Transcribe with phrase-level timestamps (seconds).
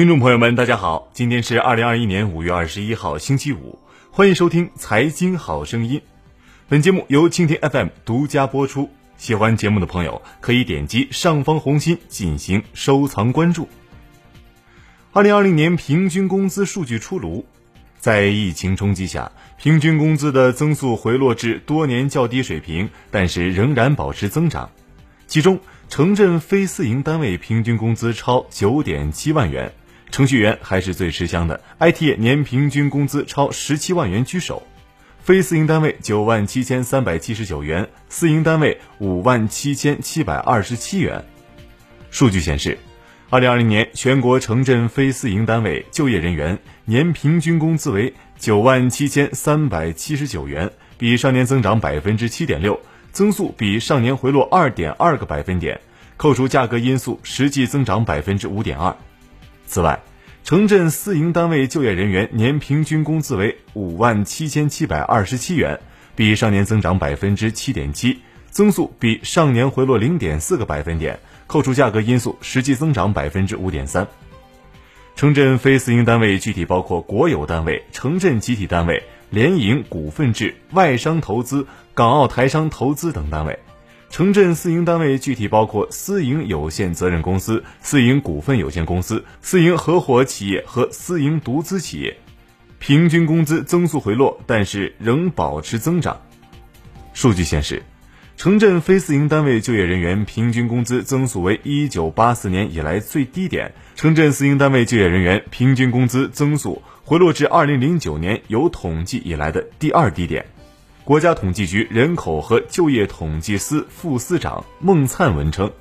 [0.00, 3.78] 听众朋友们，大家好，今天是二零二一年五月二十一号，星期五，
[4.10, 5.98] 欢迎收听《财经好声音》。
[6.70, 8.88] 本节目由蜻蜓 FM 独家播出。
[9.18, 13.68] 喜欢节目的朋友可以点击上方红心进行收藏关注。
[15.12, 17.44] 二零二零年平均工资数据出炉，
[17.98, 24.70] 在疫情冲击下，平均工资的增速回落至多年较低水平，但是仍然保持增长。
[25.26, 25.60] 其中，
[25.90, 29.70] 城镇非私营单位平均工资超九点七万元。
[30.10, 34.62] 程序员还是最吃香的，IT 业年平均工资超十七万元居首，
[35.22, 41.24] 非私营单位九万七千三百七十九元，私营单位五万七千七百二十七元。
[42.10, 42.76] 数据显示，
[43.30, 52.78] 二零二零年全国城镇非私营单位就业人员年平均工资为九万七千三百七十九元，比上年增长百分之七点六，
[53.12, 55.80] 增速比上年回落二点二个百分点，
[56.16, 58.96] 扣除价格因素，实际增长百分之五点二。
[59.70, 60.00] 此外，
[60.42, 65.78] 城镇私营单位就业人员年平均工资为五万七千七百二十七元，
[66.16, 68.18] 比上年增长百分之七点七，
[68.50, 74.08] 增速比上年回落零点四个百分点，扣除价格因素，实际增长百分之五点三。
[75.14, 83.60] 城镇非私营单位具体包括国有单位、城镇集体单位、联营股份制、外商投资、港澳台商投资等单位。
[84.10, 92.18] 城镇私营单位具体包括私营有限责任公司、私营股份有限公司、私营合伙企业和私营独资企业，
[92.80, 96.20] 平均工资增速回落，但是仍保持增长。
[97.14, 97.84] 数据显示，
[98.36, 110.44] 城镇非私营单位就业人员平均工资增速为一九八四年以来最低点，城镇私营单位就业人员平均工资增速回落至二零零九年有统计以来的第二低点。
[111.10, 115.72] 国家统计局人口和就业统计司副司长孟灿文称，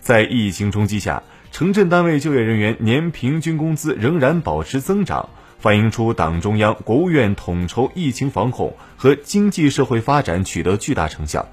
[0.00, 1.22] 在疫情冲击下，
[1.52, 5.28] 城镇单位就业人员年平均工资仍然保持增长，
[5.60, 11.48] 反映出党中央、国务院统筹疫情防控和经济社会发展取得巨大成效。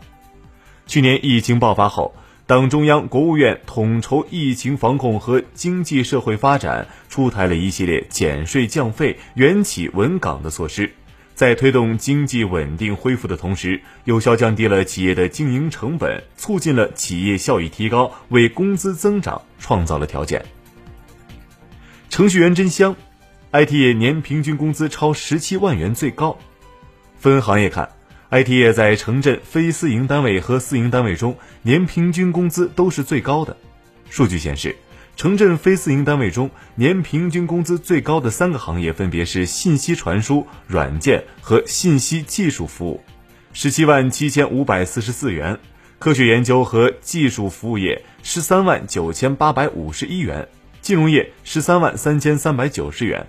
[0.87, 2.15] 去年疫情爆发后，
[2.47, 10.91] 党中央、国务院统筹疫情防控和经济社会发展，出台了一系列减税降费、援企稳岗的措施。
[11.41, 20.45] 在推动经济稳定恢复的同时，有效降低了企业的经营成本，促进了企业效益提高，为工资增长创造了条件。
[22.11, 22.95] 程序员真香
[23.53, 26.37] ，IT 业年平均工资超十七万元最高。
[27.17, 27.89] 分行业看
[28.29, 33.57] ，IT 业在城镇非私营单位和私营单位中年平均工资都是最高的。
[34.11, 34.75] 数据显示。
[35.21, 43.03] 城镇非私营单位中，年平均工资最高的三个行业分别是信息传输、软件和信息技术服务，
[43.53, 45.57] 十七万七千五百四十四元；
[45.99, 50.47] 科学研究和技术服务业十三万九千八百五十一元；
[50.81, 53.27] 金融业十三万三千三百九十元。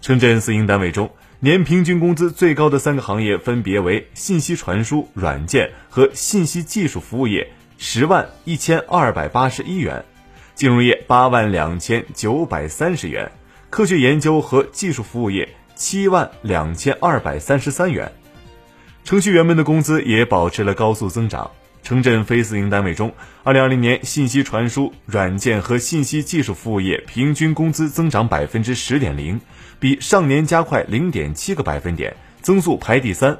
[0.00, 1.08] 城镇私营单位中，
[1.38, 10.04] 年平均工资最高的三个行业分别为信息传输、软件和信息技术服务业，十万一千二百八十一元。
[10.54, 13.30] 金融业八万两千九百三十元，
[13.70, 18.10] 科学研究和技术服务业七万两千二百三十三元，
[19.04, 21.50] 程序员们的工资也保持了高速增长。
[21.82, 29.40] 城镇非私营单位中，二零二零年信息传输、软件和信息技术服务业平均工资增长百分之十点零，
[29.80, 33.36] 比上年加快零点七个百分点，增速排第三。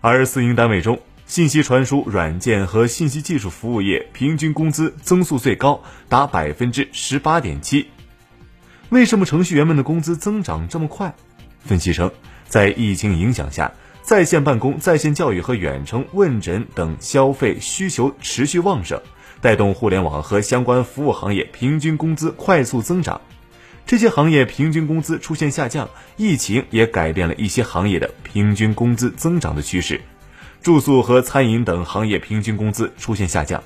[0.00, 7.88] 而私营单位中，信息传输、软件和信息技术服务业平均工资增速最高，达百分之十八点七。
[8.90, 11.16] 为什么程序员们的工资增长这么快？
[11.58, 12.12] 分析称，
[12.46, 13.72] 在疫情影响下，
[14.02, 19.02] 在线办公、在线教育和远程问诊等消费需求持续旺盛，
[19.40, 23.20] 带动互联网和相关服务行业平均工资快速增长。
[23.84, 30.00] 这些行业平均工资出现下降，疫情也改变了一些行业的平均工资增长的趋势。
[30.66, 33.62] 住宿和餐饮等行业平均工资出现下降，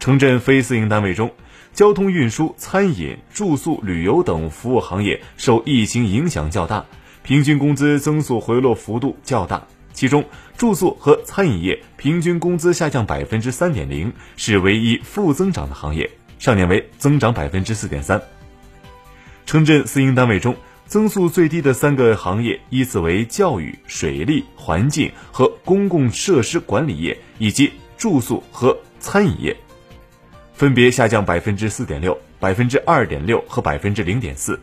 [0.00, 1.30] 城镇非私营单位中，
[1.72, 6.84] 交通运输、餐饮、住宿、旅游等服务行业受疫情影响较大，
[7.22, 9.64] 平均工资增速回落幅度较大。
[9.92, 10.24] 其中，
[10.58, 18.20] 住宿和餐饮业平均工资下降百分之三点零，是唯一负增长的行业，上年为增长百分之四点三。
[19.46, 20.56] 城镇私营单位中。
[20.90, 29.56] 增速最低的三个行业依次为教育、水利、环境和公共设施管理业以及住宿和餐饮业，
[30.52, 34.58] 分别下降百分之四点六、百分之二点六和百分之零点四。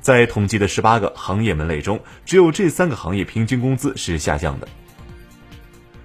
[0.00, 4.68] 在统计的十八个行业门类中，只有这三个行业平均工资是下降的。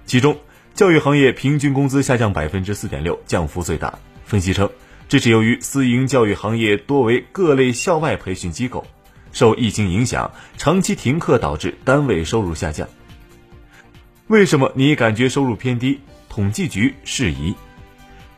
[0.06, 0.36] 其中，
[0.74, 3.96] 教育行业平均工资下降百分之四点六，降幅最大。
[4.24, 4.68] 分析称。
[5.08, 8.84] 这是由于私营教育行业多为各类校外培训机构，
[9.36, 12.88] 受疫情影响，长期停课导致单位收入下降。
[14.28, 16.00] 为什么你感觉收入偏低？
[16.30, 17.54] 统计局释疑。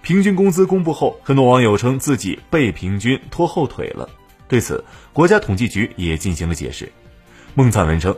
[0.03, 4.11] 平均工资公布后，很多网友称自己被平均拖后腿了。
[4.49, 6.91] 对此，国家统计局也进行了解释。
[7.55, 8.17] 孟灿文称，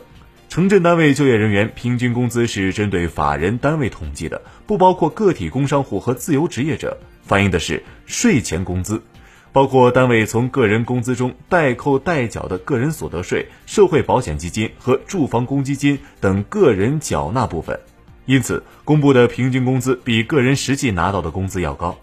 [0.48, 9.02] 城镇单位就业人员平均工资是针对法人单位统计的，不包括个体工商户和自由职业者，反映的是税前工资，
[9.52, 17.78] 包括单位从个人工资中代扣代缴的个人所得税、社会保险基金和住房公积金等个人缴纳部分。
[18.26, 21.98] 因此，公布的平均工资比个人实际拿到的工资要高。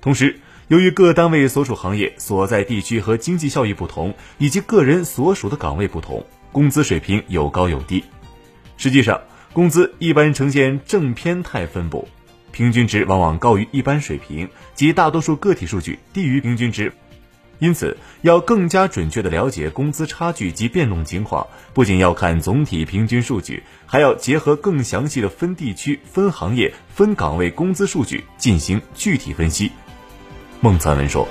[0.00, 8.02] 同时，由于各单位所属行业所在地区和经济效益不同，以及个人所属的岗位不同，工资水平有高有低。
[8.78, 9.20] 实际上，
[9.52, 12.08] 工资一般呈现正偏态分布，
[12.58, 16.92] 平均值往往高于一般水平，即大多数个体数据低于平均值。
[17.60, 29.70] 因此，要更加准确地了解工资差距及变动情况，不仅要看总体平均数据，还要结合更详细的分地区、分行业、分岗位工资数据进行具体分析。
[30.60, 31.28] 孟灿文说。